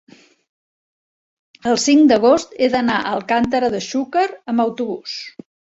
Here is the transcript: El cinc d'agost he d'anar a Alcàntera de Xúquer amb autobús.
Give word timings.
El 1.73 1.81
cinc 1.85 2.09
d'agost 2.13 2.59
he 2.67 2.73
d'anar 2.77 2.99
a 3.03 3.15
Alcàntera 3.19 3.73
de 3.79 3.87
Xúquer 3.93 4.29
amb 4.35 4.71
autobús. 4.71 5.19